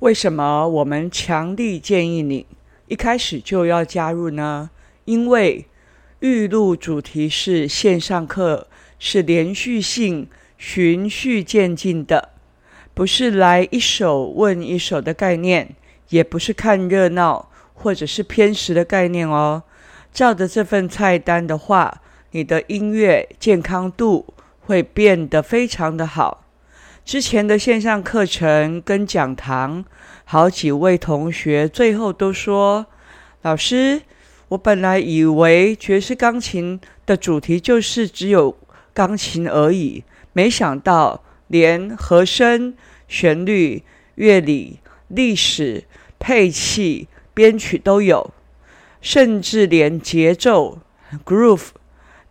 [0.00, 2.44] 为什么我们强力建议你
[2.86, 4.68] 一开始就要加入呢？
[5.06, 5.64] 因为
[6.20, 10.28] 预录主题是线上课是连续性、
[10.58, 12.28] 循序渐进的，
[12.92, 15.74] 不是来一首问一首的概念，
[16.10, 19.62] 也不是看热闹或者是偏食的概念哦。
[20.12, 22.02] 照着这份菜单的话，
[22.32, 26.45] 你的音乐健康度会变得非常的好。
[27.06, 29.84] 之前的线上课程跟讲堂，
[30.24, 32.84] 好几位同学最后都说
[33.42, 34.02] ：“老师，
[34.48, 38.58] 我本来以为爵士钢琴的主题就是只有
[38.92, 42.74] 钢琴而已，没想到连和声、
[43.06, 43.84] 旋律、
[44.16, 45.84] 乐理、历史、
[46.18, 48.34] 配器、编曲都有，
[49.00, 50.80] 甚至连节奏
[51.24, 51.68] （groove）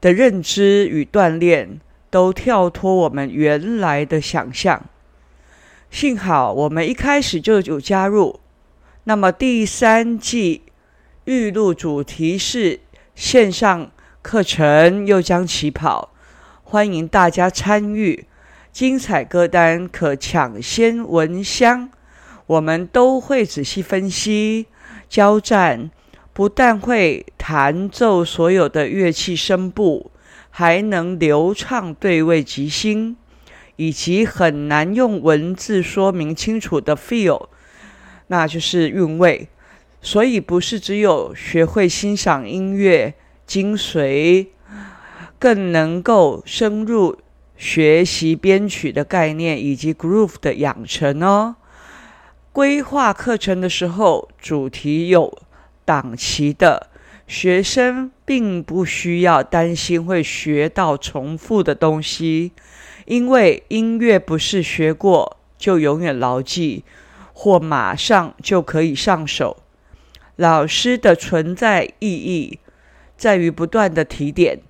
[0.00, 1.78] 的认知与锻炼。”
[2.14, 4.84] 都跳脱我们原来的想象。
[5.90, 8.38] 幸好我们一开始就有加入，
[9.02, 10.62] 那么第三季
[11.24, 12.78] 预录主题是
[13.16, 13.90] 线上
[14.22, 16.10] 课程又将起跑，
[16.62, 18.28] 欢迎大家参与，
[18.70, 21.90] 精彩歌单可抢先闻香。
[22.46, 24.66] 我们都会仔细分析、
[25.08, 25.90] 交战，
[26.32, 30.12] 不但会弹奏所有的乐器声部。
[30.56, 33.16] 还能流畅对位即兴，
[33.74, 37.48] 以及很难用文字说明清楚的 feel，
[38.28, 39.48] 那就是韵味。
[40.00, 44.46] 所以不是只有学会欣赏音乐精髓，
[45.40, 47.18] 更能够深入
[47.56, 51.56] 学习编曲的概念以及 groove 的养成哦。
[52.52, 55.36] 规划课程的时候，主题有
[55.84, 56.90] 档期的。
[57.26, 62.52] 学生并不需要担心会学到重复的东西，
[63.06, 66.84] 因为音乐不是学过就永远牢记，
[67.32, 69.56] 或马上就可以上手。
[70.36, 72.58] 老师的存在意义
[73.16, 74.60] 在于不断的提点，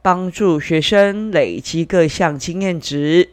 [0.00, 3.30] 帮助学生累积各项经验值。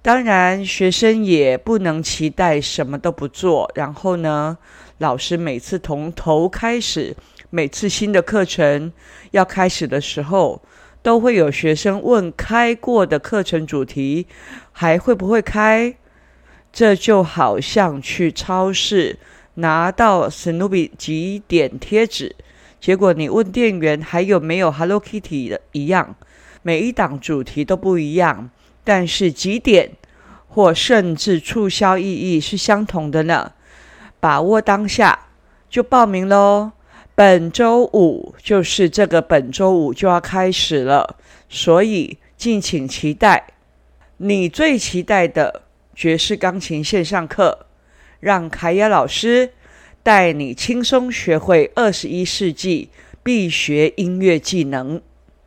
[0.00, 4.58] 当然，学生也不能期待什么都不做，然后呢，
[4.98, 7.14] 老师每次从头开始。
[7.54, 8.90] 每次新的课程
[9.32, 10.62] 要开始的时候，
[11.02, 14.26] 都会有学生问：开过的课程主题
[14.72, 15.94] 还会不会开？
[16.72, 19.18] 这就好像去超市
[19.56, 22.34] 拿到史努比集点贴纸，
[22.80, 26.16] 结果你问店员还有没有 Hello Kitty 的一样。
[26.62, 28.48] 每一档主题都不一样，
[28.82, 29.90] 但是集点
[30.48, 33.52] 或甚至促销意义是相同的呢。
[34.18, 35.26] 把握当下，
[35.68, 36.72] 就报名喽。
[37.14, 41.16] 本周五就是这个本周五就要开始了，
[41.48, 43.48] 所以敬请期待
[44.16, 45.62] 你最期待的
[45.94, 47.66] 爵士钢琴线上课，
[48.18, 49.50] 让凯雅老师
[50.02, 52.88] 带你轻松学会二十一世纪
[53.22, 55.02] 必学音乐技能。